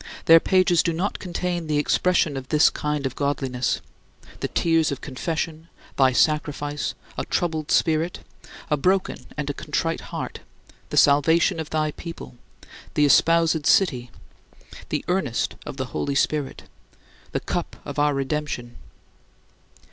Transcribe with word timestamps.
Their 0.25 0.39
pages 0.39 0.81
do 0.81 0.93
not 0.93 1.19
contain 1.19 1.67
the 1.67 1.77
expression 1.77 2.35
of 2.35 2.49
this 2.49 2.71
kind 2.71 3.05
of 3.05 3.15
godliness 3.15 3.81
the 4.39 4.47
tears 4.47 4.91
of 4.91 4.99
confession, 4.99 5.67
thy 5.95 6.11
sacrifice, 6.11 6.95
a 7.19 7.25
troubled 7.25 7.69
spirit, 7.69 8.17
a 8.71 8.77
broken 8.77 9.27
and 9.37 9.47
a 9.47 9.53
contrite 9.53 10.01
heart, 10.09 10.39
the 10.89 10.97
salvation 10.97 11.59
of 11.59 11.69
thy 11.69 11.91
people, 11.91 12.35
the 12.95 13.05
espoused 13.05 13.67
City, 13.67 14.09
the 14.89 15.05
earnest 15.07 15.53
of 15.67 15.77
the 15.77 15.85
Holy 15.93 16.15
Spirit, 16.15 16.63
the 17.31 17.39
cup 17.39 17.75
of 17.85 17.99
our 17.99 18.15
redemption. 18.15 18.77